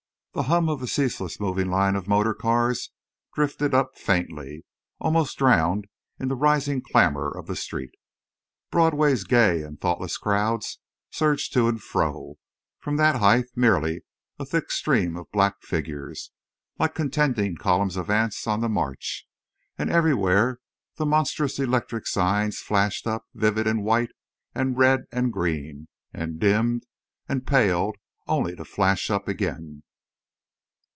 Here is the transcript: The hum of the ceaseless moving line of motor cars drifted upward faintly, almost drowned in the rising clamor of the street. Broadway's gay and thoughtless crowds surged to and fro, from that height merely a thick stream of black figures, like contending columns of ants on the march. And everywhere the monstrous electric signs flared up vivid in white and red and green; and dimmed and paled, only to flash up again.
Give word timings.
The 0.33 0.43
hum 0.43 0.69
of 0.69 0.79
the 0.79 0.87
ceaseless 0.87 1.41
moving 1.41 1.69
line 1.69 1.97
of 1.97 2.07
motor 2.07 2.33
cars 2.33 2.91
drifted 3.35 3.73
upward 3.73 3.97
faintly, 3.99 4.63
almost 4.97 5.37
drowned 5.39 5.87
in 6.21 6.29
the 6.29 6.37
rising 6.37 6.81
clamor 6.81 7.29
of 7.29 7.47
the 7.47 7.55
street. 7.57 7.91
Broadway's 8.71 9.25
gay 9.25 9.61
and 9.61 9.77
thoughtless 9.77 10.17
crowds 10.17 10.79
surged 11.09 11.51
to 11.55 11.67
and 11.67 11.83
fro, 11.83 12.37
from 12.79 12.95
that 12.95 13.17
height 13.17 13.47
merely 13.57 14.03
a 14.39 14.45
thick 14.45 14.71
stream 14.71 15.17
of 15.17 15.29
black 15.33 15.55
figures, 15.63 16.31
like 16.79 16.95
contending 16.95 17.57
columns 17.57 17.97
of 17.97 18.09
ants 18.09 18.47
on 18.47 18.61
the 18.61 18.69
march. 18.69 19.27
And 19.77 19.89
everywhere 19.89 20.61
the 20.95 21.05
monstrous 21.05 21.59
electric 21.59 22.07
signs 22.07 22.59
flared 22.61 22.93
up 23.05 23.25
vivid 23.33 23.67
in 23.67 23.81
white 23.83 24.11
and 24.55 24.77
red 24.77 25.01
and 25.11 25.33
green; 25.33 25.89
and 26.13 26.39
dimmed 26.39 26.85
and 27.27 27.45
paled, 27.45 27.97
only 28.29 28.55
to 28.55 28.63
flash 28.63 29.09
up 29.11 29.27
again. 29.27 29.83